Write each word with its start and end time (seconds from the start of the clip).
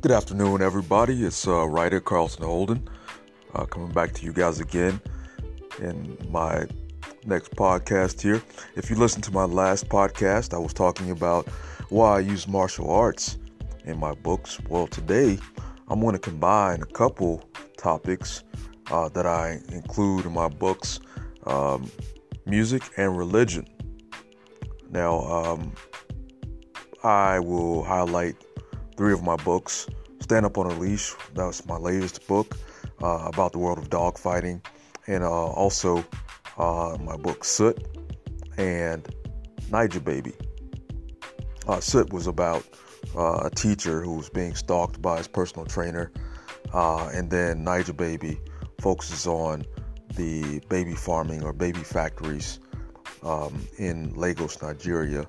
Good 0.00 0.12
afternoon, 0.12 0.62
everybody. 0.62 1.24
It's 1.24 1.48
uh, 1.48 1.66
writer 1.66 1.98
Carlton 1.98 2.44
Holden 2.44 2.88
uh, 3.52 3.64
coming 3.64 3.90
back 3.90 4.12
to 4.12 4.24
you 4.24 4.32
guys 4.32 4.60
again 4.60 5.00
in 5.80 6.16
my 6.30 6.68
next 7.24 7.50
podcast 7.56 8.20
here. 8.20 8.40
If 8.76 8.90
you 8.90 8.96
listen 8.96 9.22
to 9.22 9.32
my 9.32 9.42
last 9.42 9.88
podcast, 9.88 10.54
I 10.54 10.58
was 10.58 10.72
talking 10.72 11.10
about 11.10 11.48
why 11.88 12.18
I 12.18 12.20
use 12.20 12.46
martial 12.46 12.88
arts 12.88 13.38
in 13.86 13.98
my 13.98 14.14
books. 14.14 14.60
Well, 14.68 14.86
today 14.86 15.36
I'm 15.88 15.98
going 15.98 16.12
to 16.12 16.20
combine 16.20 16.80
a 16.80 16.86
couple 16.86 17.42
topics 17.76 18.44
uh, 18.92 19.08
that 19.08 19.26
I 19.26 19.58
include 19.72 20.26
in 20.26 20.32
my 20.32 20.46
books 20.46 21.00
um, 21.44 21.90
music 22.46 22.84
and 22.98 23.18
religion. 23.18 23.66
Now, 24.90 25.22
um, 25.22 25.72
I 27.02 27.40
will 27.40 27.82
highlight 27.82 28.36
three 28.98 29.12
of 29.12 29.22
my 29.22 29.36
books 29.36 29.86
Stand 30.20 30.44
Up 30.44 30.58
on 30.58 30.66
a 30.66 30.74
Leash, 30.74 31.14
that 31.34 31.46
was 31.46 31.64
my 31.66 31.76
latest 31.76 32.26
book 32.26 32.58
uh, 33.00 33.22
about 33.26 33.52
the 33.52 33.58
world 33.58 33.78
of 33.78 33.88
dogfighting, 33.88 34.60
and 35.06 35.22
uh, 35.22 35.30
also 35.30 36.04
uh, 36.58 36.98
my 37.00 37.16
book 37.16 37.44
Soot 37.44 37.78
and 38.58 39.08
Niger 39.70 40.00
Baby. 40.00 40.32
Uh, 41.68 41.78
Soot 41.78 42.12
was 42.12 42.26
about 42.26 42.64
uh, 43.16 43.42
a 43.44 43.50
teacher 43.50 44.02
who 44.02 44.16
was 44.16 44.28
being 44.28 44.56
stalked 44.56 45.00
by 45.00 45.18
his 45.18 45.28
personal 45.28 45.64
trainer, 45.64 46.10
and 46.74 47.30
then 47.30 47.62
Niger 47.62 47.92
Baby 47.92 48.40
focuses 48.80 49.28
on 49.28 49.64
the 50.16 50.60
baby 50.68 50.94
farming 50.94 51.44
or 51.44 51.52
baby 51.52 51.84
factories 51.84 52.58
um, 53.22 53.64
in 53.78 54.12
Lagos, 54.14 54.60
Nigeria, 54.60 55.24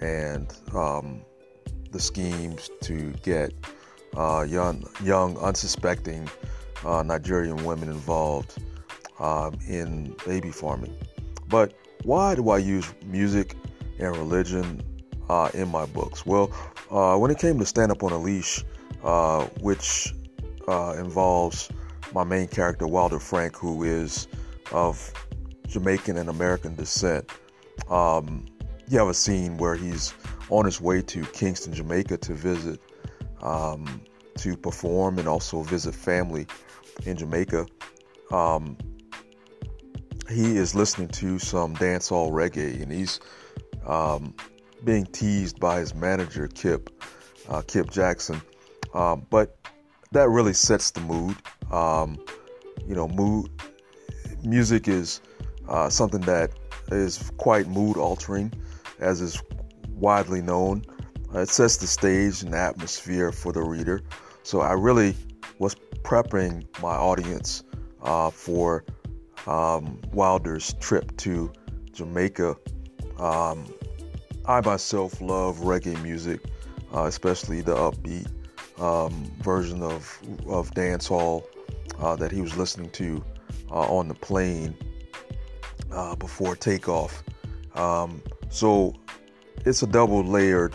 and 0.00 0.52
um, 0.74 1.22
the 1.92 2.00
schemes 2.00 2.70
to 2.82 3.12
get 3.22 3.52
uh, 4.16 4.44
young, 4.48 4.84
young, 5.02 5.36
unsuspecting 5.38 6.28
uh, 6.84 7.02
Nigerian 7.02 7.64
women 7.64 7.88
involved 7.88 8.58
um, 9.18 9.58
in 9.66 10.14
baby 10.26 10.50
farming. 10.50 10.96
But 11.48 11.74
why 12.04 12.34
do 12.34 12.50
I 12.50 12.58
use 12.58 12.92
music 13.04 13.54
and 13.98 14.16
religion 14.16 14.82
uh, 15.28 15.50
in 15.54 15.68
my 15.68 15.86
books? 15.86 16.24
Well, 16.24 16.52
uh, 16.90 17.16
when 17.18 17.30
it 17.30 17.38
came 17.38 17.58
to 17.58 17.66
Stand 17.66 17.90
Up 17.90 18.02
on 18.02 18.12
a 18.12 18.18
Leash, 18.18 18.64
uh, 19.02 19.44
which 19.60 20.14
uh, 20.66 20.94
involves 20.98 21.70
my 22.12 22.24
main 22.24 22.48
character, 22.48 22.86
Wilder 22.86 23.18
Frank, 23.18 23.56
who 23.56 23.82
is 23.82 24.28
of 24.72 25.12
Jamaican 25.66 26.16
and 26.16 26.28
American 26.28 26.74
descent, 26.74 27.30
um, 27.90 28.46
you 28.88 28.98
have 28.98 29.08
a 29.08 29.14
scene 29.14 29.56
where 29.58 29.74
he's 29.74 30.14
on 30.50 30.64
his 30.64 30.80
way 30.80 31.02
to 31.02 31.22
Kingston, 31.26 31.72
Jamaica 31.74 32.16
to 32.18 32.34
visit, 32.34 32.80
um, 33.42 34.02
to 34.38 34.56
perform, 34.56 35.18
and 35.18 35.28
also 35.28 35.62
visit 35.62 35.94
family 35.94 36.46
in 37.04 37.16
Jamaica. 37.16 37.66
Um, 38.30 38.76
he 40.30 40.56
is 40.56 40.74
listening 40.74 41.08
to 41.08 41.38
some 41.38 41.74
dancehall 41.76 42.30
reggae, 42.30 42.82
and 42.82 42.92
he's 42.92 43.20
um, 43.86 44.34
being 44.84 45.06
teased 45.06 45.58
by 45.58 45.80
his 45.80 45.94
manager, 45.94 46.48
Kip, 46.48 46.90
uh, 47.48 47.62
Kip 47.62 47.90
Jackson. 47.90 48.40
Um, 48.94 49.26
but 49.30 49.56
that 50.12 50.28
really 50.28 50.52
sets 50.52 50.90
the 50.90 51.00
mood. 51.00 51.36
Um, 51.70 52.18
you 52.86 52.94
know, 52.94 53.08
mood 53.08 53.50
music 54.42 54.88
is 54.88 55.20
uh, 55.68 55.88
something 55.88 56.20
that 56.22 56.50
is 56.90 57.30
quite 57.36 57.68
mood 57.68 57.96
altering, 57.96 58.52
as 58.98 59.20
is 59.20 59.42
widely 59.98 60.40
known. 60.40 60.84
Uh, 61.34 61.40
it 61.40 61.48
sets 61.48 61.76
the 61.76 61.86
stage 61.86 62.42
and 62.42 62.54
atmosphere 62.54 63.32
for 63.32 63.52
the 63.52 63.62
reader. 63.62 64.00
So 64.42 64.60
I 64.60 64.72
really 64.72 65.14
was 65.58 65.74
prepping 66.02 66.64
my 66.80 66.94
audience 66.94 67.64
uh, 68.02 68.30
for 68.30 68.84
um, 69.46 70.00
Wilder's 70.12 70.74
trip 70.74 71.16
to 71.18 71.52
Jamaica. 71.92 72.56
Um, 73.18 73.66
I 74.46 74.60
myself 74.62 75.20
love 75.20 75.58
reggae 75.58 76.00
music, 76.02 76.40
uh, 76.94 77.04
especially 77.04 77.60
the 77.60 77.74
upbeat 77.74 78.26
um, 78.80 79.30
version 79.42 79.82
of 79.82 80.18
of 80.46 80.70
dancehall 80.70 81.44
uh, 81.98 82.16
that 82.16 82.30
he 82.30 82.40
was 82.40 82.56
listening 82.56 82.90
to 82.90 83.22
uh, 83.70 83.74
on 83.74 84.08
the 84.08 84.14
plane 84.14 84.74
before 86.18 86.54
takeoff. 86.54 87.22
Um, 87.74 88.22
so 88.50 88.94
it's 89.64 89.82
a 89.82 89.86
double 89.86 90.22
layered 90.22 90.74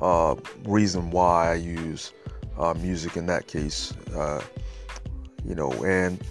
uh, 0.00 0.34
reason 0.64 1.10
why 1.10 1.52
I 1.52 1.54
use 1.54 2.12
uh, 2.58 2.74
music 2.74 3.16
in 3.16 3.26
that 3.26 3.46
case. 3.46 3.92
Uh, 4.14 4.42
you 5.44 5.54
know, 5.54 5.70
and 5.84 6.22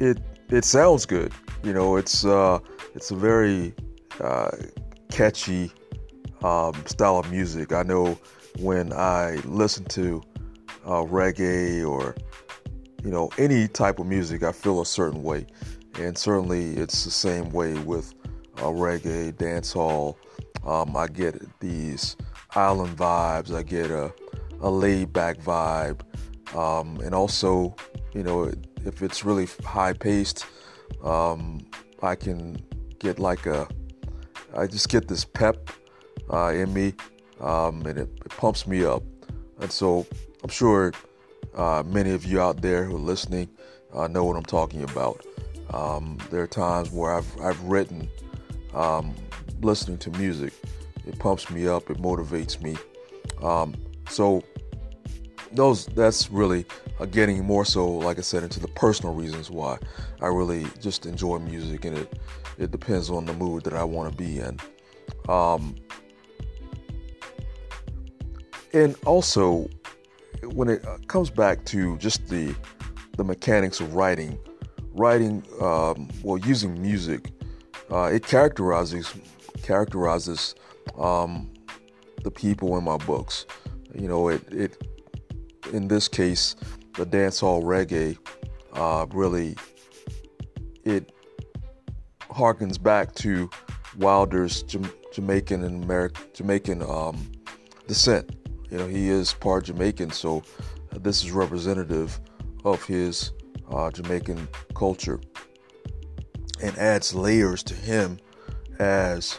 it 0.00 0.18
it 0.50 0.64
sounds 0.64 1.06
good. 1.06 1.32
You 1.62 1.72
know, 1.72 1.96
it's 1.96 2.24
uh, 2.24 2.58
it's 2.94 3.10
a 3.10 3.16
very 3.16 3.74
uh, 4.20 4.50
catchy 5.10 5.72
um, 6.42 6.74
style 6.86 7.18
of 7.18 7.30
music. 7.30 7.72
I 7.72 7.82
know 7.82 8.18
when 8.58 8.92
I 8.92 9.36
listen 9.44 9.84
to 9.86 10.22
uh, 10.84 11.02
reggae 11.02 11.88
or 11.88 12.14
you 13.02 13.10
know 13.10 13.30
any 13.38 13.68
type 13.68 13.98
of 13.98 14.06
music, 14.06 14.42
I 14.42 14.52
feel 14.52 14.80
a 14.80 14.86
certain 14.86 15.22
way, 15.22 15.46
and 15.98 16.16
certainly 16.16 16.72
it's 16.76 17.04
the 17.04 17.10
same 17.10 17.50
way 17.50 17.74
with 17.74 18.14
uh, 18.58 18.66
reggae, 18.66 19.32
dancehall. 19.32 20.16
Um, 20.64 20.96
I 20.96 21.08
get 21.08 21.36
these 21.60 22.16
island 22.54 22.96
vibes. 22.96 23.54
I 23.54 23.62
get 23.62 23.90
a, 23.90 24.12
a 24.60 24.70
laid 24.70 25.12
back 25.12 25.38
vibe, 25.38 26.00
um, 26.56 27.00
and 27.00 27.14
also, 27.14 27.74
you 28.12 28.22
know, 28.22 28.52
if 28.84 29.02
it's 29.02 29.24
really 29.24 29.48
high 29.64 29.92
paced, 29.92 30.46
um, 31.02 31.64
I 32.02 32.14
can 32.14 32.56
get 32.98 33.18
like 33.18 33.46
a. 33.46 33.68
I 34.56 34.66
just 34.66 34.88
get 34.88 35.08
this 35.08 35.24
pep 35.24 35.70
uh, 36.32 36.52
in 36.54 36.72
me, 36.72 36.94
um, 37.40 37.84
and 37.86 37.98
it, 37.98 38.08
it, 38.24 38.28
pumps 38.28 38.66
me 38.66 38.84
up. 38.84 39.02
And 39.60 39.70
so 39.70 40.06
I'm 40.42 40.50
sure 40.50 40.92
uh, 41.56 41.82
many 41.84 42.10
of 42.10 42.24
you 42.24 42.40
out 42.40 42.62
there 42.62 42.84
who 42.84 42.96
are 42.96 43.00
listening 43.00 43.48
uh, 43.92 44.06
know 44.08 44.24
what 44.24 44.36
I'm 44.36 44.44
talking 44.44 44.82
about. 44.84 45.24
Um, 45.72 46.18
there 46.30 46.42
are 46.42 46.46
times 46.46 46.90
where 46.90 47.14
I've 47.14 47.40
I've 47.40 47.60
written 47.62 48.08
um, 48.74 49.14
listening 49.60 49.98
to 49.98 50.10
music. 50.10 50.52
It 51.06 51.18
pumps 51.18 51.50
me 51.50 51.66
up. 51.66 51.90
It 51.90 51.98
motivates 51.98 52.60
me. 52.60 52.76
Um, 53.42 53.74
so 54.08 54.42
those 55.52 55.86
that's 55.86 56.30
really 56.30 56.66
uh, 56.98 57.06
getting 57.06 57.44
more 57.44 57.64
so, 57.64 57.88
like 57.88 58.18
I 58.18 58.22
said, 58.22 58.42
into 58.42 58.60
the 58.60 58.68
personal 58.68 59.14
reasons 59.14 59.50
why 59.50 59.78
I 60.20 60.26
really 60.26 60.66
just 60.80 61.06
enjoy 61.06 61.38
music, 61.38 61.84
and 61.84 61.96
it 61.96 62.18
it 62.58 62.70
depends 62.70 63.10
on 63.10 63.24
the 63.24 63.32
mood 63.32 63.64
that 63.64 63.74
I 63.74 63.84
want 63.84 64.10
to 64.10 64.16
be 64.16 64.38
in. 64.38 64.58
Um, 65.28 65.76
and 68.72 68.96
also, 69.06 69.68
when 70.42 70.68
it 70.68 70.84
uh, 70.86 70.98
comes 71.06 71.30
back 71.30 71.64
to 71.66 71.96
just 71.98 72.28
the 72.28 72.54
the 73.16 73.24
mechanics 73.24 73.80
of 73.80 73.94
writing, 73.94 74.38
writing 74.92 75.42
um, 75.60 76.08
well 76.22 76.38
using 76.38 76.80
music, 76.80 77.30
uh, 77.90 78.10
it 78.12 78.26
characterizes 78.26 79.12
characterizes 79.62 80.54
um, 80.98 81.52
the 82.22 82.30
people 82.30 82.76
in 82.76 82.84
my 82.84 82.96
books. 82.98 83.46
You 83.94 84.08
know, 84.08 84.28
it 84.28 84.42
it 84.52 84.88
in 85.72 85.88
this 85.88 86.08
case, 86.08 86.56
the 86.94 87.06
dancehall 87.06 87.62
reggae 87.62 88.18
uh, 88.72 89.06
really 89.12 89.56
it 90.84 91.12
harkens 92.30 92.82
back 92.82 93.14
to 93.14 93.48
Wilder's 93.98 94.64
Jamaican 95.12 95.64
and 95.64 95.84
American 95.84 96.24
Jamaican 96.34 96.82
um, 96.82 97.30
descent. 97.86 98.36
You 98.70 98.78
know, 98.78 98.86
he 98.88 99.08
is 99.08 99.34
part 99.34 99.66
Jamaican, 99.66 100.10
so 100.10 100.42
this 100.92 101.22
is 101.22 101.30
representative 101.30 102.18
of 102.64 102.82
his 102.82 103.32
uh, 103.70 103.90
Jamaican 103.90 104.48
culture 104.74 105.20
and 106.64 106.78
adds 106.78 107.14
layers 107.14 107.62
to 107.62 107.74
him 107.74 108.18
as 108.78 109.38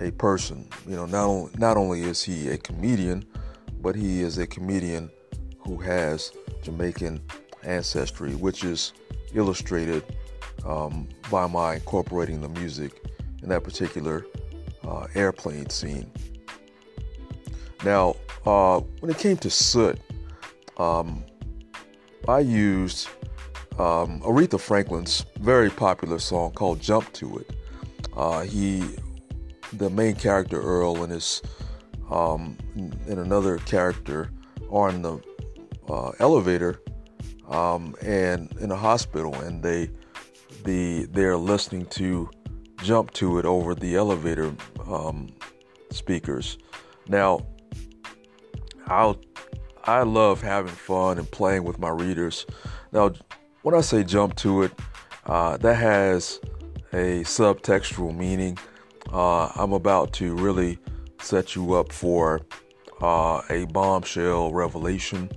a 0.00 0.10
person. 0.10 0.68
You 0.88 0.96
know, 0.96 1.06
not, 1.06 1.56
not 1.56 1.76
only 1.76 2.02
is 2.02 2.20
he 2.20 2.48
a 2.48 2.58
comedian, 2.58 3.24
but 3.80 3.94
he 3.94 4.22
is 4.22 4.38
a 4.38 4.46
comedian 4.46 5.08
who 5.60 5.78
has 5.78 6.32
Jamaican 6.62 7.22
ancestry, 7.62 8.34
which 8.34 8.64
is 8.64 8.92
illustrated 9.34 10.02
um, 10.66 11.08
by 11.30 11.46
my 11.46 11.74
incorporating 11.76 12.40
the 12.40 12.48
music 12.48 13.04
in 13.40 13.48
that 13.50 13.62
particular 13.62 14.26
uh, 14.82 15.06
airplane 15.14 15.70
scene. 15.70 16.10
Now, 17.84 18.16
uh, 18.46 18.80
when 18.98 19.12
it 19.12 19.18
came 19.18 19.36
to 19.36 19.50
soot, 19.50 20.00
um, 20.76 21.24
I 22.26 22.40
used 22.40 23.08
um, 23.78 24.20
Aretha 24.20 24.60
Franklin's 24.60 25.24
very 25.40 25.70
popular 25.70 26.18
song 26.18 26.52
called 26.52 26.80
"Jump 26.80 27.12
to 27.14 27.38
It." 27.38 27.50
Uh, 28.16 28.42
he, 28.42 28.96
the 29.72 29.90
main 29.90 30.14
character 30.14 30.60
Earl, 30.60 31.02
and 31.02 31.12
his 31.12 31.42
um, 32.10 32.56
and 32.74 33.18
another 33.18 33.58
character 33.58 34.30
are 34.70 34.90
in 34.90 35.02
the 35.02 35.20
uh, 35.88 36.12
elevator 36.20 36.80
um, 37.48 37.94
and 38.00 38.52
in 38.60 38.70
a 38.70 38.76
hospital, 38.76 39.34
and 39.34 39.62
they 39.62 39.90
the 40.64 41.06
they're 41.10 41.36
listening 41.36 41.86
to 41.86 42.30
jump 42.82 43.10
to 43.12 43.38
it 43.38 43.44
over 43.44 43.74
the 43.74 43.96
elevator 43.96 44.54
um, 44.86 45.28
speakers. 45.90 46.58
Now, 47.08 47.40
I'll 48.86 49.16
I 49.84 50.02
love 50.02 50.40
having 50.40 50.72
fun 50.72 51.18
and 51.18 51.30
playing 51.30 51.64
with 51.64 51.78
my 51.78 51.90
readers. 51.90 52.46
Now, 52.92 53.12
when 53.64 53.74
I 53.74 53.80
say 53.80 54.04
jump 54.04 54.36
to 54.36 54.62
it, 54.62 54.72
uh, 55.24 55.56
that 55.56 55.76
has 55.76 56.38
a 56.92 57.24
subtextual 57.24 58.14
meaning. 58.14 58.58
Uh, 59.10 59.46
I'm 59.56 59.72
about 59.72 60.12
to 60.14 60.34
really 60.36 60.78
set 61.18 61.56
you 61.56 61.72
up 61.72 61.90
for 61.90 62.42
uh, 63.00 63.40
a 63.48 63.64
bombshell 63.64 64.52
revelation 64.52 65.30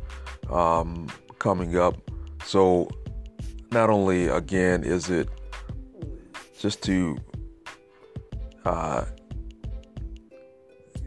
um, 0.51 1.07
coming 1.39 1.77
up. 1.77 1.95
So, 2.44 2.89
not 3.71 3.89
only 3.89 4.27
again 4.27 4.83
is 4.83 5.09
it 5.09 5.29
just 6.59 6.83
to 6.83 7.18
uh, 8.65 9.06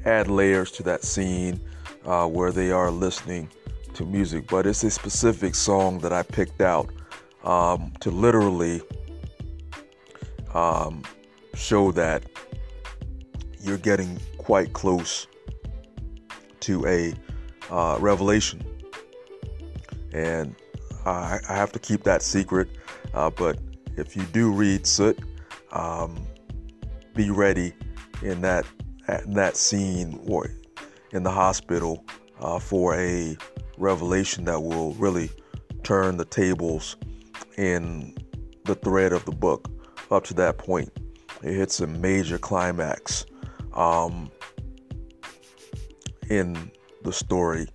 add 0.07 0.29
layers 0.29 0.71
to 0.73 0.83
that 0.85 1.03
scene 1.03 1.61
uh, 2.07 2.27
where 2.27 2.51
they 2.51 2.71
are 2.71 2.91
listening 2.91 3.51
to 3.93 4.07
music, 4.07 4.47
but 4.47 4.67
it's 4.67 4.85
a 4.85 4.91
specific 4.91 5.55
song 5.55 5.99
that 5.99 6.15
I 6.15 6.23
picked 6.23 6.63
out 6.63 6.89
um, 7.45 7.93
to 8.01 8.11
literally 8.11 8.83
um, 10.55 11.03
show 11.55 11.93
that 11.93 12.25
you're 13.61 13.79
getting 13.79 14.19
quite 14.39 14.73
close 14.73 15.27
to 16.61 16.87
a 16.87 17.15
uh, 17.71 17.97
revelation. 18.01 18.65
And 20.13 20.55
I, 21.05 21.39
I, 21.49 21.55
have 21.55 21.73
to 21.73 21.79
keep 21.79 22.03
that 22.05 22.23
secret, 22.23 22.69
uh, 23.15 23.31
but 23.31 23.59
if 23.97 24.17
you 24.17 24.23
do 24.25 24.51
read 24.51 24.87
Soot, 24.87 25.19
um, 25.73 26.27
be 27.15 27.31
ready 27.31 27.73
in 28.23 28.41
that 28.41 28.67
in 29.09 29.33
that 29.35 29.57
scene 29.57 30.21
or 30.27 30.51
in 31.13 31.23
the 31.23 31.31
hospital 31.31 32.05
uh, 32.41 32.59
for 32.59 32.95
a 32.97 33.37
revelation 33.79 34.45
that 34.45 34.61
will 34.61 34.93
really 34.95 35.31
turn 35.83 36.17
the 36.17 36.25
tables 36.25 36.97
in 37.61 38.15
the 38.65 38.75
thread 38.75 39.13
of 39.13 39.23
the 39.27 39.33
book 39.33 39.71
up 40.11 40.25
to 40.25 40.33
that 40.33 40.57
point. 40.57 40.91
It 41.43 41.55
hits 41.55 41.79
a 41.81 41.87
major 41.87 42.39
climax 42.39 43.27
um, 43.75 44.31
in 46.31 46.71
the 47.03 47.13
story. 47.13 47.69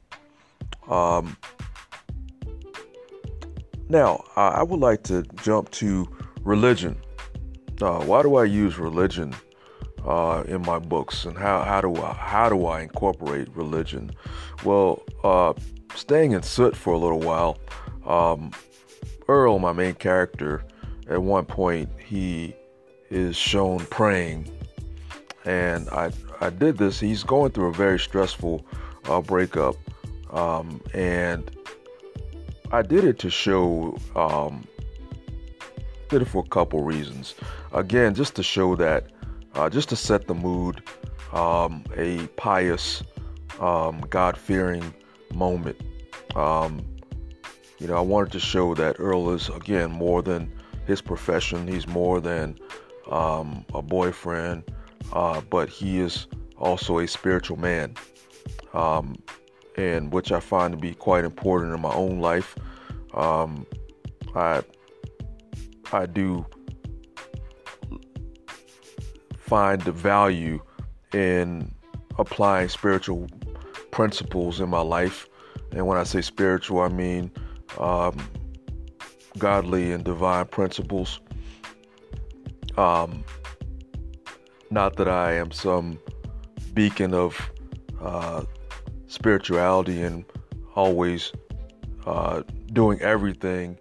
Um, 0.89 1.37
now, 3.87 4.23
I 4.35 4.63
would 4.63 4.79
like 4.79 5.03
to 5.03 5.21
jump 5.43 5.69
to 5.71 6.07
religion. 6.41 6.97
Uh, 7.79 8.03
why 8.05 8.23
do 8.23 8.37
I 8.37 8.45
use 8.45 8.79
religion 8.79 9.35
uh, 10.03 10.43
in 10.47 10.63
my 10.63 10.79
books, 10.79 11.25
and 11.25 11.37
how, 11.37 11.61
how 11.61 11.81
do 11.81 11.95
I 11.95 12.13
how 12.13 12.49
do 12.49 12.65
I 12.65 12.81
incorporate 12.81 13.49
religion? 13.55 14.11
Well, 14.63 15.03
uh, 15.23 15.53
staying 15.93 16.31
in 16.31 16.41
Soot 16.41 16.75
for 16.75 16.93
a 16.93 16.97
little 16.97 17.19
while, 17.19 17.59
um, 18.05 18.51
Earl, 19.27 19.59
my 19.59 19.71
main 19.71 19.95
character, 19.95 20.63
at 21.07 21.21
one 21.21 21.45
point 21.45 21.89
he 21.99 22.55
is 23.09 23.35
shown 23.35 23.79
praying, 23.87 24.49
and 25.45 25.89
I 25.89 26.11
I 26.41 26.49
did 26.49 26.77
this. 26.77 26.99
He's 26.99 27.23
going 27.23 27.51
through 27.51 27.69
a 27.69 27.73
very 27.73 27.99
stressful 27.99 28.65
uh, 29.05 29.21
breakup, 29.21 29.75
um, 30.31 30.81
and 30.93 31.49
I 32.71 32.81
did 32.81 33.03
it 33.03 33.19
to 33.19 33.29
show. 33.29 33.97
Um, 34.15 34.67
did 36.09 36.21
it 36.21 36.25
for 36.25 36.43
a 36.45 36.49
couple 36.49 36.83
reasons. 36.83 37.33
Again, 37.73 38.13
just 38.13 38.35
to 38.35 38.43
show 38.43 38.75
that 38.75 39.11
uh, 39.55 39.69
just 39.69 39.89
to 39.89 39.95
set 39.95 40.27
the 40.27 40.33
mood, 40.33 40.83
um, 41.31 41.83
a 41.95 42.27
pious, 42.35 43.03
um, 43.59 44.01
God 44.09 44.37
fearing 44.37 44.93
moment. 45.33 45.79
Um, 46.35 46.85
you 47.85 47.91
know, 47.91 47.97
I 47.97 48.01
wanted 48.01 48.31
to 48.31 48.39
show 48.39 48.73
that 48.73 48.95
Earl 48.97 49.29
is, 49.29 49.47
again, 49.49 49.91
more 49.91 50.23
than 50.23 50.51
his 50.87 51.03
profession, 51.03 51.67
he's 51.67 51.87
more 51.87 52.19
than 52.19 52.57
um, 53.11 53.63
a 53.75 53.83
boyfriend, 53.83 54.63
uh, 55.13 55.39
but 55.51 55.69
he 55.69 55.99
is 55.99 56.25
also 56.57 56.97
a 56.97 57.07
spiritual 57.07 57.57
man. 57.57 57.93
Um, 58.73 59.17
and 59.77 60.11
which 60.11 60.31
I 60.31 60.39
find 60.39 60.73
to 60.73 60.79
be 60.79 60.95
quite 60.95 61.25
important 61.25 61.75
in 61.75 61.81
my 61.81 61.93
own 61.93 62.19
life. 62.19 62.55
Um, 63.13 63.67
I 64.33 64.63
I 65.93 66.07
do 66.07 66.43
find 69.37 69.79
the 69.81 69.91
value 69.91 70.59
in 71.13 71.71
applying 72.17 72.69
spiritual 72.69 73.27
principles 73.91 74.59
in 74.59 74.69
my 74.69 74.81
life. 74.81 75.29
And 75.71 75.85
when 75.85 75.99
I 75.99 76.03
say 76.03 76.21
spiritual, 76.21 76.79
I 76.79 76.87
mean 76.87 77.31
um, 77.79 78.15
godly 79.37 79.91
and 79.91 80.03
divine 80.03 80.45
principles. 80.45 81.19
Um, 82.77 83.23
not 84.69 84.95
that 84.97 85.07
I 85.07 85.33
am 85.33 85.51
some 85.51 85.99
beacon 86.73 87.13
of 87.13 87.39
uh, 88.01 88.43
spirituality 89.07 90.01
and 90.01 90.25
always 90.75 91.31
uh, 92.05 92.43
doing 92.73 93.01
everything 93.01 93.77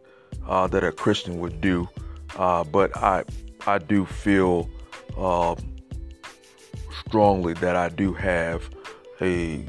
uh, 0.46 0.66
that 0.68 0.84
a 0.84 0.92
Christian 0.92 1.40
would 1.40 1.60
do, 1.60 1.88
uh, 2.36 2.64
but 2.64 2.96
I 2.96 3.24
I 3.66 3.78
do 3.78 4.04
feel 4.04 4.68
um, 5.16 5.56
strongly 7.06 7.54
that 7.54 7.76
I 7.76 7.88
do 7.88 8.12
have 8.12 8.68
a 9.20 9.64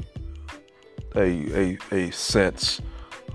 a 1.14 1.28
a, 1.54 1.78
a 1.92 2.10
sense, 2.10 2.80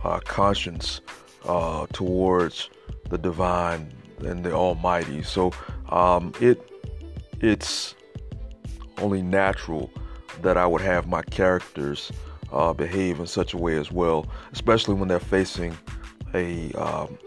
uh, 0.03 0.19
conscience 0.19 1.01
uh, 1.45 1.87
towards 1.93 2.69
the 3.09 3.17
divine 3.17 3.91
and 4.19 4.43
the 4.43 4.53
Almighty. 4.53 5.23
So 5.23 5.51
um, 5.89 6.33
it 6.39 6.69
it's 7.39 7.95
only 8.99 9.21
natural 9.21 9.91
that 10.41 10.57
I 10.57 10.65
would 10.65 10.81
have 10.81 11.07
my 11.07 11.21
characters 11.23 12.11
uh, 12.51 12.73
behave 12.73 13.19
in 13.19 13.27
such 13.27 13.53
a 13.53 13.57
way 13.57 13.77
as 13.77 13.91
well, 13.91 14.27
especially 14.51 14.93
when 14.95 15.07
they're 15.07 15.19
facing 15.19 15.77
a 16.33 16.71
um, 16.73 17.17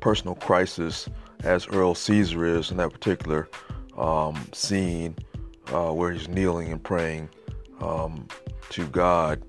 personal 0.00 0.34
crisis, 0.34 1.08
as 1.42 1.66
Earl 1.68 1.94
Caesar 1.94 2.44
is 2.44 2.70
in 2.70 2.76
that 2.76 2.92
particular 2.92 3.48
um, 3.96 4.36
scene 4.52 5.16
uh, 5.72 5.90
where 5.92 6.12
he's 6.12 6.28
kneeling 6.28 6.70
and 6.72 6.82
praying 6.82 7.28
um, 7.80 8.26
to 8.70 8.86
God. 8.88 9.42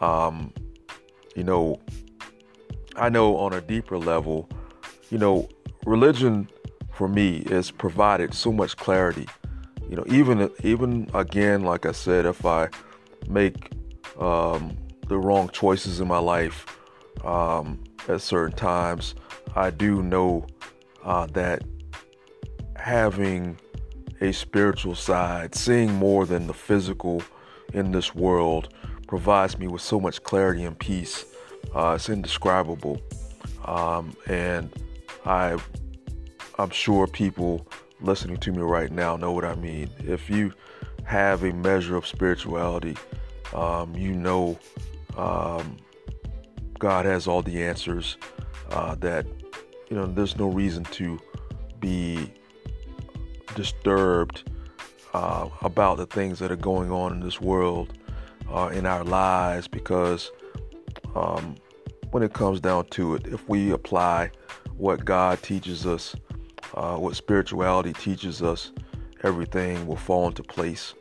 Um, 0.00 0.52
you 1.36 1.44
know, 1.44 1.78
I 2.96 3.08
know 3.08 3.36
on 3.36 3.52
a 3.52 3.60
deeper 3.60 3.98
level, 3.98 4.48
you 5.10 5.18
know, 5.18 5.48
religion 5.86 6.48
for 6.92 7.08
me 7.08 7.44
has 7.48 7.70
provided 7.70 8.34
so 8.34 8.52
much 8.52 8.76
clarity. 8.76 9.26
You 9.88 9.96
know, 9.96 10.04
even 10.06 10.50
even 10.62 11.08
again, 11.14 11.62
like 11.62 11.86
I 11.86 11.92
said, 11.92 12.26
if 12.26 12.44
I 12.44 12.68
make 13.28 13.72
um, 14.18 14.76
the 15.08 15.18
wrong 15.18 15.48
choices 15.48 16.00
in 16.00 16.08
my 16.08 16.18
life 16.18 16.66
um, 17.24 17.82
at 18.08 18.20
certain 18.20 18.56
times, 18.56 19.14
I 19.54 19.70
do 19.70 20.02
know 20.02 20.46
uh, 21.02 21.26
that 21.28 21.62
having 22.76 23.58
a 24.20 24.32
spiritual 24.32 24.94
side, 24.94 25.54
seeing 25.54 25.92
more 25.94 26.26
than 26.26 26.46
the 26.46 26.54
physical 26.54 27.22
in 27.72 27.92
this 27.92 28.14
world 28.14 28.74
provides 29.06 29.58
me 29.58 29.66
with 29.66 29.82
so 29.82 29.98
much 29.98 30.22
clarity 30.22 30.64
and 30.64 30.78
peace. 30.78 31.24
Uh, 31.74 31.92
it's 31.96 32.08
indescribable, 32.08 33.00
um, 33.64 34.16
and 34.26 34.72
I, 35.24 35.58
I'm 36.58 36.70
sure 36.70 37.06
people 37.06 37.66
listening 38.00 38.38
to 38.38 38.52
me 38.52 38.58
right 38.58 38.90
now 38.90 39.16
know 39.16 39.32
what 39.32 39.44
I 39.44 39.54
mean. 39.54 39.90
If 39.98 40.28
you 40.28 40.52
have 41.04 41.44
a 41.44 41.52
measure 41.52 41.96
of 41.96 42.06
spirituality, 42.06 42.96
um, 43.54 43.94
you 43.94 44.12
know 44.12 44.58
um, 45.16 45.76
God 46.78 47.04
has 47.06 47.26
all 47.26 47.42
the 47.42 47.62
answers. 47.62 48.16
Uh, 48.70 48.94
that 48.96 49.26
you 49.90 49.96
know, 49.96 50.06
there's 50.06 50.38
no 50.38 50.48
reason 50.48 50.84
to 50.84 51.18
be 51.80 52.32
disturbed 53.56 54.48
uh, 55.12 55.48
about 55.62 55.96
the 55.96 56.06
things 56.06 56.38
that 56.38 56.52
are 56.52 56.56
going 56.56 56.90
on 56.90 57.12
in 57.12 57.20
this 57.20 57.40
world, 57.40 57.98
uh, 58.48 58.70
in 58.72 58.86
our 58.86 59.02
lives, 59.02 59.66
because 59.66 60.30
um, 61.14 61.56
when 62.10 62.22
it 62.22 62.32
comes 62.32 62.60
down 62.60 62.86
to 62.86 63.14
it, 63.14 63.26
if 63.26 63.48
we 63.48 63.70
apply 63.70 64.30
what 64.76 65.04
God 65.04 65.42
teaches 65.42 65.86
us, 65.86 66.16
uh, 66.74 66.96
what 66.96 67.16
spirituality 67.16 67.92
teaches 67.92 68.42
us, 68.42 68.72
everything 69.22 69.86
will 69.86 69.96
fall 69.96 70.28
into 70.28 70.42
place. 70.42 70.94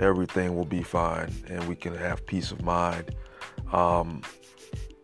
Everything 0.00 0.56
will 0.56 0.64
be 0.64 0.82
fine, 0.82 1.30
and 1.48 1.68
we 1.68 1.76
can 1.76 1.94
have 1.94 2.24
peace 2.24 2.52
of 2.52 2.62
mind. 2.62 3.14
Um, 3.70 4.22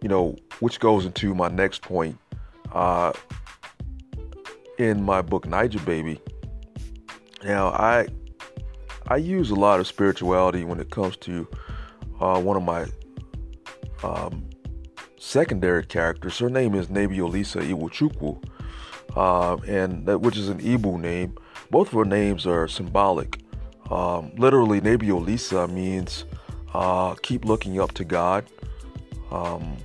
you 0.00 0.08
know, 0.08 0.36
which 0.60 0.80
goes 0.80 1.04
into 1.04 1.34
my 1.34 1.48
next 1.48 1.82
point. 1.82 2.18
Uh, 2.72 3.12
in 4.78 5.02
my 5.02 5.22
book 5.22 5.46
Niger 5.46 5.78
Baby, 5.80 6.20
now 7.44 7.68
I 7.68 8.08
I 9.08 9.16
use 9.16 9.50
a 9.50 9.54
lot 9.54 9.80
of 9.80 9.86
spirituality 9.86 10.64
when 10.64 10.80
it 10.80 10.90
comes 10.90 11.16
to 11.18 11.46
uh, 12.20 12.40
one 12.40 12.56
of 12.56 12.62
my 12.62 12.86
um, 14.06 14.44
secondary 15.18 15.84
characters. 15.84 16.38
Her 16.38 16.50
name 16.50 16.74
is 16.74 16.86
Nebiolisa 16.88 17.62
Iwuchukwu, 17.62 18.42
uh, 19.16 19.56
and 19.66 20.06
that, 20.06 20.20
which 20.20 20.36
is 20.36 20.48
an 20.48 20.60
Igbo 20.60 21.00
name. 21.00 21.34
Both 21.70 21.88
of 21.88 21.94
her 21.94 22.04
names 22.04 22.46
are 22.46 22.68
symbolic. 22.68 23.40
Um, 23.90 24.32
literally, 24.36 24.80
Nebiolisa 24.80 25.70
means 25.72 26.24
uh, 26.74 27.14
keep 27.22 27.44
looking 27.44 27.80
up 27.80 27.92
to 27.92 28.04
God. 28.04 28.44
Um, 29.30 29.76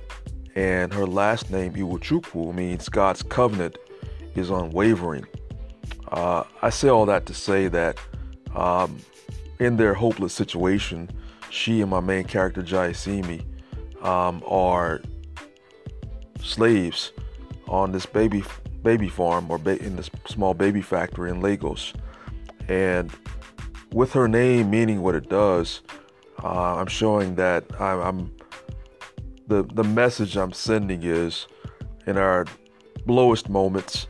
and 0.54 0.92
her 0.92 1.06
last 1.06 1.50
name, 1.50 1.72
Iwuchukwu, 1.74 2.54
means 2.54 2.88
God's 2.88 3.22
covenant 3.22 3.78
is 4.34 4.50
unwavering. 4.50 5.26
Uh, 6.08 6.44
I 6.60 6.70
say 6.70 6.88
all 6.88 7.06
that 7.06 7.26
to 7.26 7.34
say 7.34 7.68
that 7.68 7.98
um, 8.54 8.98
in 9.58 9.76
their 9.76 9.94
hopeless 9.94 10.34
situation, 10.34 11.10
she 11.50 11.80
and 11.80 11.90
my 11.90 12.00
main 12.00 12.24
character, 12.24 12.62
Jayasimi, 12.62 13.44
um, 14.02 14.42
are 14.46 15.00
slaves 16.40 17.12
on 17.68 17.92
this 17.92 18.06
baby 18.06 18.44
baby 18.82 19.08
farm 19.08 19.50
or 19.50 19.58
ba- 19.58 19.82
in 19.82 19.96
this 19.96 20.10
small 20.26 20.54
baby 20.54 20.82
factory 20.82 21.30
in 21.30 21.40
Lagos. 21.40 21.92
And 22.68 23.12
with 23.92 24.12
her 24.12 24.26
name 24.26 24.70
meaning 24.70 25.02
what 25.02 25.14
it 25.14 25.28
does, 25.28 25.82
uh, 26.42 26.76
I'm 26.76 26.86
showing 26.86 27.36
that 27.36 27.64
I'm, 27.80 28.00
I'm 28.00 28.36
the 29.46 29.62
the 29.62 29.84
message 29.84 30.36
I'm 30.36 30.52
sending 30.52 31.02
is 31.02 31.46
in 32.06 32.16
our 32.16 32.46
lowest 33.06 33.48
moments, 33.48 34.06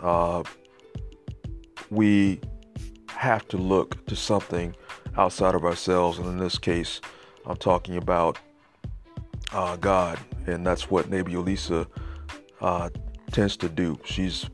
uh, 0.00 0.42
we 1.90 2.40
have 3.08 3.46
to 3.48 3.56
look 3.56 4.04
to 4.06 4.16
something 4.16 4.74
outside 5.16 5.54
of 5.54 5.64
ourselves, 5.64 6.18
and 6.18 6.26
in 6.26 6.38
this 6.38 6.58
case, 6.58 7.00
I'm 7.46 7.56
talking 7.56 7.96
about 7.96 8.38
uh, 9.52 9.76
God, 9.76 10.18
and 10.46 10.66
that's 10.66 10.90
what 10.90 11.10
Nebiolisa 11.10 11.86
uh, 12.60 12.90
tends 13.32 13.56
to 13.58 13.68
do. 13.68 13.98
She's 14.04 14.48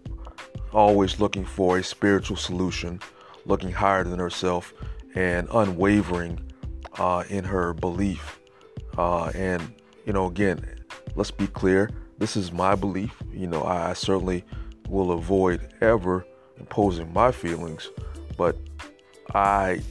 always 0.72 1.20
looking 1.20 1.44
for 1.44 1.78
a 1.78 1.84
spiritual 1.84 2.36
solution, 2.36 3.00
looking 3.44 3.70
higher 3.70 4.04
than 4.04 4.18
herself, 4.18 4.74
and 5.14 5.48
unwavering 5.52 6.40
uh, 6.98 7.24
in 7.28 7.44
her 7.44 7.72
belief. 7.72 8.40
Uh, 8.96 9.26
and 9.34 9.74
you 10.04 10.12
know, 10.12 10.26
again, 10.26 10.84
let's 11.14 11.30
be 11.30 11.46
clear. 11.46 11.90
This 12.18 12.36
is 12.36 12.52
my 12.52 12.74
belief. 12.74 13.14
You 13.32 13.46
know, 13.46 13.62
I, 13.62 13.90
I 13.90 13.92
certainly 13.94 14.44
will 14.88 15.12
avoid 15.12 15.72
ever 15.80 16.26
imposing 16.58 17.12
my 17.12 17.32
feelings, 17.32 17.90
but 18.36 18.56
I, 19.34 19.82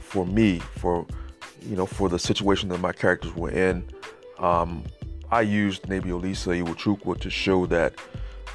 for 0.00 0.26
me, 0.26 0.58
for 0.58 1.06
you 1.66 1.76
know, 1.76 1.86
for 1.86 2.08
the 2.08 2.18
situation 2.18 2.68
that 2.70 2.80
my 2.80 2.92
characters 2.92 3.34
were 3.34 3.50
in, 3.50 3.84
um, 4.38 4.84
I 5.30 5.42
used 5.42 5.84
Nebiolisa 5.84 6.62
Iwuchukwu 6.62 7.20
to 7.20 7.30
show 7.30 7.66
that 7.66 7.94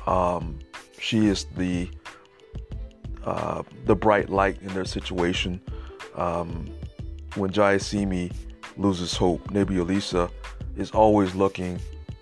um, 0.06 0.60
she 1.00 1.28
is 1.28 1.46
the 1.56 1.90
uh, 3.24 3.64
the 3.86 3.96
bright 3.96 4.30
light 4.30 4.62
in 4.62 4.70
their 4.70 4.86
situation. 4.86 5.60
Um, 6.16 6.70
when 7.36 7.52
Jayasimi 7.52 8.34
loses 8.78 9.16
hope, 9.16 9.44
Nebiolisa 9.52 10.30
is 10.78 10.92
always 10.92 11.36
looking 11.36 11.80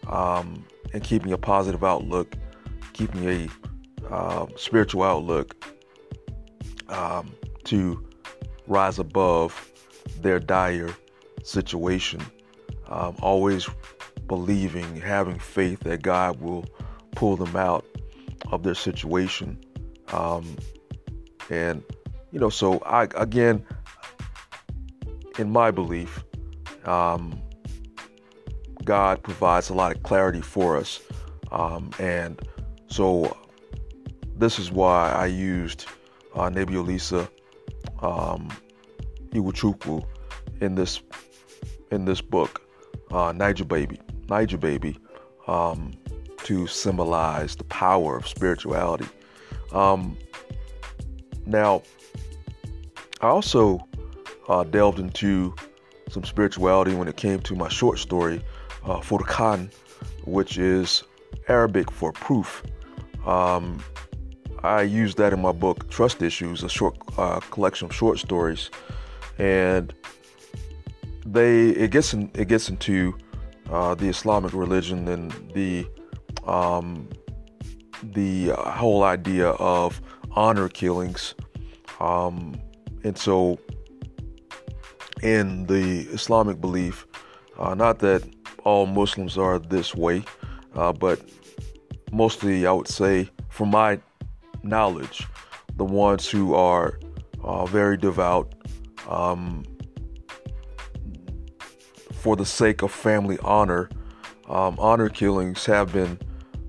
um, 0.08 0.66
and 0.94 1.04
keeping 1.04 1.34
a 1.34 1.38
positive 1.38 1.84
outlook, 1.84 2.36
keeping 2.94 3.28
a 3.30 3.50
uh, 4.10 4.48
spiritual 4.56 5.04
outlook 5.04 5.56
um, 6.90 7.32
to 7.66 8.05
rise 8.68 9.00
above 9.00 9.72
their 10.22 10.40
dire 10.40 10.96
situation. 11.44 12.22
Um, 12.88 13.16
always 13.22 13.68
believing, 14.28 14.96
having 14.96 15.40
faith 15.40 15.82
that 15.82 16.02
God 16.02 16.40
will 16.40 16.66
pull 17.12 17.36
them 17.36 17.56
out 17.56 17.86
of 18.52 18.64
their 18.64 18.76
situation. 18.76 19.60
Um, 20.12 20.56
and, 21.50 21.84
you 22.32 22.40
know, 22.40 22.50
so 22.50 22.80
I, 22.80 23.08
again, 23.16 23.66
in 25.38 25.52
my 25.52 25.72
belief, 25.72 26.24
um, 26.86 27.42
God 28.84 29.24
provides 29.24 29.70
a 29.70 29.74
lot 29.74 29.96
of 29.96 30.04
clarity 30.04 30.42
for 30.42 30.78
us. 30.78 31.02
Um, 31.52 31.90
and 32.00 32.40
so 32.88 33.36
this 34.36 34.60
is 34.60 34.72
why 34.72 35.12
I 35.12 35.26
used 35.26 35.86
uh, 36.36 36.50
Nebiolisa 36.50 37.28
um, 38.02 38.50
Iwuchukwu 39.32 40.06
in 40.62 40.76
this 40.76 41.02
in 41.92 42.06
this 42.06 42.22
book, 42.22 42.62
uh, 43.12 43.32
Niger 43.32 43.66
Baby, 43.66 44.00
Niger 44.30 44.58
Baby, 44.58 44.98
um, 45.48 45.94
to 46.44 46.68
symbolize 46.68 47.56
the 47.56 47.64
power 47.66 48.18
of 48.18 48.28
spirituality. 48.28 49.08
Um, 49.72 50.18
now, 51.46 51.84
I 53.22 53.28
also 53.28 53.88
uh, 54.50 54.64
delved 54.64 55.00
into 55.00 55.54
some 56.10 56.24
spirituality 56.24 56.94
when 56.94 57.08
it 57.08 57.18
came 57.18 57.40
to 57.42 57.56
my 57.56 57.70
short 57.70 58.00
story, 58.00 58.42
uh, 58.84 59.02
which 60.26 60.58
is 60.58 61.04
Arabic 61.48 61.92
for 61.92 62.12
proof. 62.12 62.64
Um, 63.26 63.84
I 64.66 64.82
used 64.82 65.18
that 65.18 65.32
in 65.32 65.42
my 65.42 65.52
book, 65.52 65.90
Trust 65.92 66.24
Issues, 66.24 66.64
a 66.64 66.70
short 66.70 66.98
uh, 67.18 67.40
collection 67.52 67.86
of 67.86 67.94
short 67.94 68.18
stories, 68.18 68.72
and 69.38 69.94
they 71.24 71.70
it 71.70 71.92
gets 71.92 72.14
in, 72.14 72.32
it 72.34 72.48
gets 72.48 72.68
into 72.68 73.16
uh, 73.70 73.94
the 73.94 74.08
Islamic 74.08 74.54
religion 74.54 75.08
and 75.08 75.32
the 75.54 75.86
um, 76.48 77.08
the 78.02 78.50
whole 78.58 79.04
idea 79.04 79.50
of 79.50 80.02
honor 80.32 80.68
killings, 80.68 81.36
um, 82.00 82.60
and 83.04 83.18
so 83.18 83.60
in 85.22 85.68
the 85.68 86.08
Islamic 86.12 86.60
belief, 86.60 87.06
uh, 87.60 87.76
not 87.76 88.00
that 88.00 88.24
all 88.64 88.88
Muslims 88.88 89.38
are 89.38 89.60
this 89.60 89.94
way, 89.94 90.24
uh, 90.74 90.92
but 90.92 91.22
mostly 92.12 92.66
I 92.66 92.72
would 92.72 92.88
say, 92.88 93.30
from 93.50 93.70
my 93.70 94.00
knowledge, 94.66 95.26
the 95.76 95.86
ones 95.86 96.30
who 96.30 96.54
are 96.54 97.00
uh, 97.44 97.66
very 97.66 97.98
devout, 97.98 98.54
um, 99.08 99.64
for 102.14 102.36
the 102.36 102.46
sake 102.46 102.82
of 102.82 102.92
family 102.92 103.38
honor, 103.44 103.90
um, 104.50 104.76
honor 104.80 105.10
killings 105.10 105.66
have 105.66 105.94
been 105.94 106.20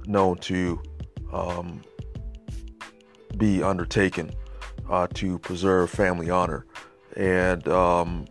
known 0.07 0.37
to 0.39 0.81
um, 1.33 1.81
be 3.37 3.63
undertaken 3.63 4.31
uh, 4.91 5.07
to 5.15 5.39
preserve 5.39 5.91
family 5.91 6.31
honor. 6.31 6.67
And 7.17 7.67
um, 7.69 8.27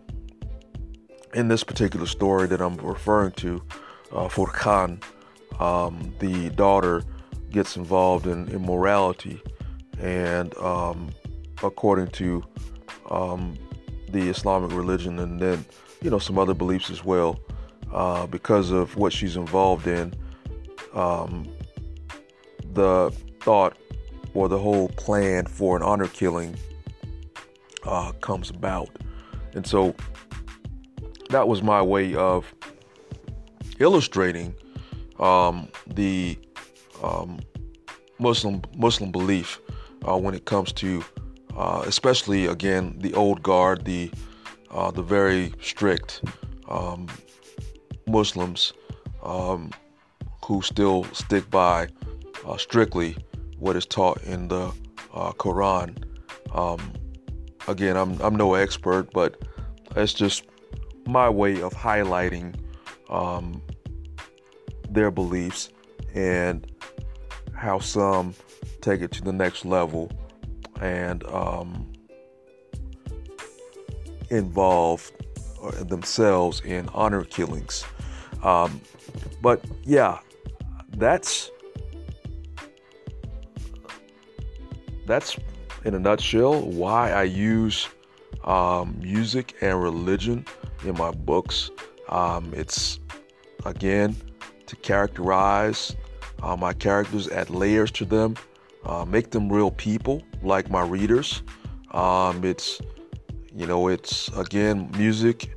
in 1.33 1.47
this 1.47 1.63
particular 1.63 2.05
story 2.05 2.47
that 2.47 2.61
I'm 2.61 2.75
referring 2.77 3.31
to, 3.33 3.61
uh, 4.11 4.27
Furqan, 4.27 5.01
um, 5.59 6.13
the 6.19 6.49
daughter 6.51 7.03
gets 7.49 7.75
involved 7.75 8.27
in 8.27 8.47
immorality, 8.49 9.41
and 9.99 10.55
um, 10.57 11.09
according 11.63 12.07
to 12.07 12.43
um, 13.09 13.57
the 14.09 14.29
Islamic 14.29 14.71
religion, 14.71 15.19
and 15.19 15.39
then 15.39 15.65
you 16.01 16.09
know 16.09 16.19
some 16.19 16.37
other 16.37 16.53
beliefs 16.53 16.89
as 16.89 17.03
well, 17.03 17.39
uh, 17.91 18.27
because 18.27 18.71
of 18.71 18.95
what 18.97 19.13
she's 19.13 19.35
involved 19.35 19.87
in, 19.87 20.13
um, 20.93 21.47
the 22.73 23.11
thought 23.41 23.77
or 24.33 24.49
the 24.49 24.59
whole 24.59 24.89
plan 24.89 25.45
for 25.45 25.77
an 25.77 25.83
honor 25.83 26.07
killing 26.07 26.55
uh, 27.83 28.11
comes 28.21 28.49
about, 28.49 28.89
and 29.53 29.65
so 29.65 29.95
that 31.29 31.47
was 31.47 31.61
my 31.61 31.81
way 31.81 32.15
of 32.15 32.53
illustrating 33.79 34.53
um, 35.19 35.67
the 35.87 36.37
um, 37.03 37.39
Muslim 38.19 38.61
Muslim 38.75 39.11
belief 39.11 39.59
uh, 40.07 40.17
when 40.17 40.33
it 40.33 40.45
comes 40.45 40.71
to, 40.73 41.03
uh, 41.55 41.83
especially 41.85 42.45
again 42.45 42.95
the 42.99 43.13
old 43.13 43.41
guard, 43.43 43.85
the 43.85 44.11
uh, 44.71 44.91
the 44.91 45.01
very 45.01 45.53
strict 45.61 46.23
um, 46.69 47.07
Muslims 48.07 48.73
um, 49.23 49.71
who 50.43 50.61
still 50.61 51.05
stick 51.05 51.49
by 51.49 51.87
uh, 52.45 52.57
strictly 52.57 53.15
what 53.57 53.75
is 53.75 53.85
taught 53.85 54.21
in 54.23 54.47
the 54.47 54.71
uh, 55.13 55.31
Quran. 55.33 56.03
Um, 56.53 56.93
again, 57.67 57.97
I'm 57.97 58.19
I'm 58.21 58.35
no 58.35 58.53
expert, 58.55 59.11
but 59.13 59.41
it's 59.95 60.13
just 60.13 60.45
my 61.07 61.29
way 61.29 61.61
of 61.61 61.73
highlighting 61.73 62.55
um, 63.09 63.61
their 64.89 65.11
beliefs 65.11 65.69
and 66.13 66.69
how 67.55 67.79
some 67.79 68.33
take 68.81 69.01
it 69.01 69.11
to 69.11 69.23
the 69.23 69.33
next 69.33 69.65
level 69.65 70.11
and 70.81 71.23
um, 71.27 71.91
involve 74.29 75.11
uh, 75.63 75.83
themselves 75.83 76.61
in 76.61 76.89
honor 76.93 77.23
killings. 77.23 77.85
Um, 78.43 78.81
but 79.41 79.63
yeah, 79.83 80.19
that's 80.97 81.49
that's 85.05 85.37
in 85.83 85.93
a 85.93 85.99
nutshell 85.99 86.61
why 86.61 87.11
I 87.11 87.23
use 87.23 87.87
um, 88.43 88.97
music 89.01 89.55
and 89.61 89.81
religion 89.81 90.45
in 90.83 90.95
my 90.97 91.11
books. 91.11 91.71
Um, 92.09 92.53
it's 92.55 92.99
again 93.65 94.15
to 94.67 94.75
characterize 94.77 95.95
uh, 96.45 96.55
my 96.55 96.73
characters, 96.73 97.27
add 97.29 97.49
layers 97.49 97.89
to 97.89 98.05
them, 98.05 98.35
uh, 98.85 99.03
make 99.03 99.31
them 99.31 99.51
real 99.51 99.71
people 99.71 100.21
like 100.43 100.69
my 100.69 100.83
readers. 100.83 101.41
Um, 101.91 102.45
it's 102.45 102.79
you 103.53 103.65
know, 103.65 103.87
it's 103.87 104.27
again 104.37 104.91
music. 104.95 105.51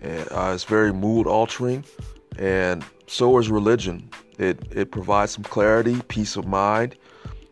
Uh, 0.00 0.52
it's 0.54 0.62
very 0.62 0.92
mood 0.92 1.26
altering, 1.26 1.84
and 2.38 2.84
so 3.08 3.36
is 3.38 3.50
religion. 3.50 4.08
It 4.38 4.62
it 4.70 4.92
provides 4.92 5.32
some 5.32 5.42
clarity, 5.42 6.00
peace 6.06 6.36
of 6.36 6.46
mind 6.46 6.94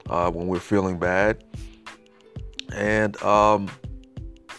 uh, 0.09 0.31
when 0.31 0.47
we're 0.47 0.61
feeling 0.61 0.97
bad, 1.01 1.43
and 2.73 3.21
um, 3.23 3.69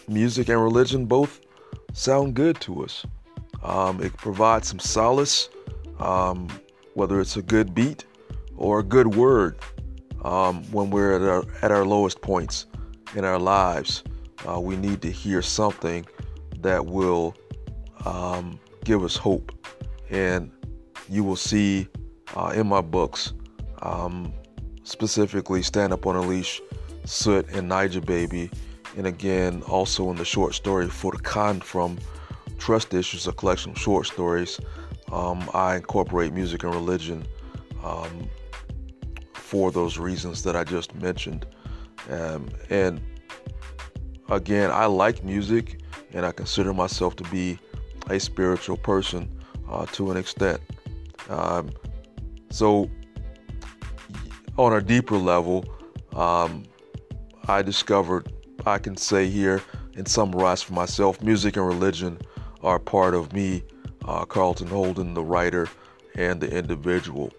music 0.06 0.50
and 0.50 0.62
religion 0.62 1.06
both 1.06 1.40
sound 1.94 2.34
good 2.34 2.60
to 2.60 2.84
us. 2.84 3.06
Um, 3.62 4.02
it 4.02 4.14
provides 4.18 4.68
some 4.68 4.78
solace, 4.78 5.48
um, 5.98 6.48
whether 6.92 7.22
it's 7.22 7.38
a 7.38 7.42
good 7.42 7.74
beat 7.74 8.04
or 8.58 8.80
a 8.80 8.82
good 8.82 9.14
word 9.14 9.56
um, 10.24 10.62
when 10.72 10.90
we're 10.90 11.14
at 11.14 11.22
our, 11.22 11.44
at 11.62 11.70
our 11.70 11.84
lowest 11.86 12.20
points 12.20 12.66
in 13.14 13.24
our 13.24 13.38
lives. 13.38 14.02
Uh, 14.46 14.60
we 14.60 14.76
need 14.76 15.00
to 15.00 15.10
hear 15.10 15.40
something 15.40 16.04
that 16.60 16.84
will 16.84 17.34
um, 18.04 18.58
give 18.84 19.02
us 19.02 19.16
hope. 19.16 19.52
And 20.10 20.50
you 21.08 21.24
will 21.24 21.36
see 21.36 21.88
uh, 22.36 22.52
in 22.54 22.66
my 22.66 22.80
books, 22.80 23.32
um, 23.82 24.32
specifically 24.82 25.62
Stand 25.62 25.92
Up 25.92 26.06
on 26.06 26.16
a 26.16 26.20
Leash, 26.20 26.60
Soot, 27.04 27.48
and 27.50 27.68
Niger 27.68 28.00
Baby. 28.00 28.50
And 28.96 29.06
again, 29.06 29.62
also 29.62 30.10
in 30.10 30.16
the 30.16 30.24
short 30.24 30.54
story 30.54 30.88
Con 30.88 31.60
from 31.60 31.98
Trust 32.58 32.92
Issues, 32.92 33.26
a 33.28 33.32
collection 33.32 33.72
of 33.72 33.78
short 33.78 34.06
stories, 34.06 34.60
um, 35.12 35.48
I 35.54 35.76
incorporate 35.76 36.32
music 36.32 36.64
and 36.64 36.74
religion 36.74 37.24
um, 37.82 38.28
for 39.48 39.72
those 39.72 39.96
reasons 39.96 40.42
that 40.42 40.54
I 40.54 40.62
just 40.62 40.94
mentioned. 40.96 41.46
Um, 42.10 42.50
and 42.68 43.00
again, 44.28 44.70
I 44.70 44.84
like 44.84 45.24
music 45.24 45.80
and 46.12 46.26
I 46.26 46.32
consider 46.32 46.74
myself 46.74 47.16
to 47.16 47.24
be 47.30 47.58
a 48.10 48.20
spiritual 48.20 48.76
person 48.76 49.26
uh, 49.70 49.86
to 49.92 50.10
an 50.10 50.18
extent. 50.18 50.60
Um, 51.30 51.70
so, 52.50 52.90
on 54.58 54.74
a 54.74 54.82
deeper 54.82 55.16
level, 55.16 55.64
um, 56.14 56.64
I 57.46 57.62
discovered 57.62 58.30
I 58.66 58.76
can 58.78 58.98
say 58.98 59.30
here 59.30 59.62
and 59.96 60.06
summarize 60.06 60.60
for 60.62 60.74
myself 60.74 61.22
music 61.22 61.56
and 61.56 61.66
religion 61.66 62.18
are 62.62 62.78
part 62.78 63.14
of 63.14 63.32
me, 63.32 63.62
uh, 64.04 64.26
Carlton 64.26 64.68
Holden, 64.68 65.14
the 65.14 65.24
writer 65.24 65.68
and 66.16 66.38
the 66.38 66.50
individual. 66.50 67.32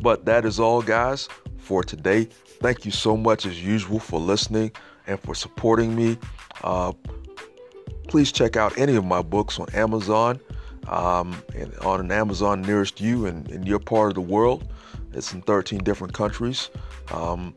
But 0.00 0.24
that 0.26 0.44
is 0.44 0.60
all, 0.60 0.82
guys, 0.82 1.28
for 1.56 1.82
today. 1.82 2.24
Thank 2.60 2.84
you 2.84 2.90
so 2.90 3.16
much, 3.16 3.46
as 3.46 3.62
usual, 3.62 3.98
for 3.98 4.20
listening 4.20 4.72
and 5.06 5.18
for 5.20 5.34
supporting 5.34 5.94
me. 5.94 6.18
Uh, 6.62 6.92
please 8.08 8.32
check 8.32 8.56
out 8.56 8.76
any 8.78 8.96
of 8.96 9.04
my 9.04 9.22
books 9.22 9.58
on 9.58 9.68
Amazon 9.74 10.40
um, 10.88 11.42
and 11.54 11.74
on 11.78 12.00
an 12.00 12.10
Amazon 12.10 12.62
nearest 12.62 13.00
you 13.00 13.26
in, 13.26 13.46
in 13.50 13.64
your 13.64 13.78
part 13.78 14.10
of 14.10 14.14
the 14.14 14.20
world. 14.20 14.66
It's 15.12 15.32
in 15.32 15.42
13 15.42 15.80
different 15.84 16.14
countries 16.14 16.70
um, 17.12 17.54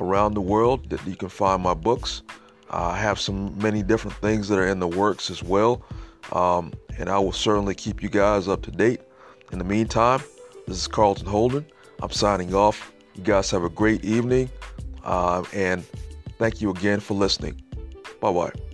around 0.00 0.34
the 0.34 0.40
world 0.40 0.90
that 0.90 1.04
you 1.06 1.16
can 1.16 1.28
find 1.28 1.62
my 1.62 1.74
books. 1.74 2.22
I 2.70 2.96
have 2.96 3.20
some 3.20 3.56
many 3.58 3.82
different 3.82 4.16
things 4.16 4.48
that 4.48 4.58
are 4.58 4.66
in 4.66 4.80
the 4.80 4.88
works 4.88 5.30
as 5.30 5.42
well, 5.42 5.82
um, 6.32 6.72
and 6.98 7.08
I 7.08 7.18
will 7.18 7.32
certainly 7.32 7.74
keep 7.74 8.02
you 8.02 8.08
guys 8.08 8.48
up 8.48 8.62
to 8.62 8.70
date. 8.70 9.00
In 9.52 9.58
the 9.58 9.64
meantime, 9.64 10.20
this 10.66 10.78
is 10.78 10.88
Carlton 10.88 11.26
Holden. 11.26 11.66
I'm 12.02 12.10
signing 12.10 12.54
off. 12.54 12.92
You 13.14 13.22
guys 13.22 13.50
have 13.50 13.64
a 13.64 13.68
great 13.68 14.04
evening, 14.04 14.50
uh, 15.04 15.44
and 15.52 15.84
thank 16.38 16.60
you 16.60 16.70
again 16.70 17.00
for 17.00 17.14
listening. 17.14 17.60
Bye 18.20 18.32
bye. 18.32 18.73